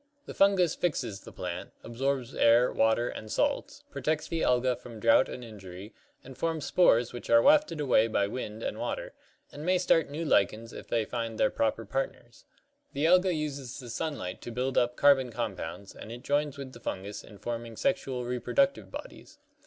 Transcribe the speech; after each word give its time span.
The 0.25 0.33
Fungus 0.33 0.73
fixes 0.73 1.19
the 1.19 1.31
plant, 1.31 1.73
absorbs 1.83 2.33
air, 2.33 2.73
water 2.73 3.07
and 3.07 3.31
salts, 3.31 3.83
protects 3.91 4.27
the 4.27 4.43
Alga 4.43 4.75
from 4.75 4.99
drought 4.99 5.29
and 5.29 5.43
injury, 5.43 5.93
and 6.23 6.35
forms 6.35 6.65
spores 6.65 7.13
which 7.13 7.29
are 7.29 7.39
wafted 7.43 7.79
away 7.79 8.07
by 8.07 8.25
wind 8.25 8.63
and 8.63 8.79
water, 8.79 9.13
and 9.51 9.63
may 9.63 9.77
start 9.77 10.09
new 10.09 10.25
lichens 10.25 10.73
if 10.73 10.87
they 10.87 11.05
find 11.05 11.37
their 11.37 11.51
proper 11.51 11.85
partners. 11.85 12.45
The 12.93 13.05
Alga 13.05 13.31
uses 13.35 13.77
the 13.79 13.91
sunlight 13.91 14.41
to 14.41 14.51
build 14.51 14.75
up 14.75 14.95
carbon 14.95 15.29
compounds, 15.29 15.93
and 15.95 16.11
it 16.11 16.23
joins 16.23 16.57
with 16.57 16.73
the 16.73 16.79
Fungus 16.79 17.23
in 17.23 17.37
forming 17.37 17.77
sexual 17.77 18.25
reproductive 18.25 18.89
bodies. 18.89 19.37